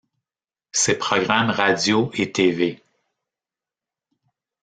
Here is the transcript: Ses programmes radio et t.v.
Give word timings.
Ses 0.71 0.97
programmes 0.97 1.51
radio 1.51 2.09
et 2.15 2.31
t.v. 2.31 2.81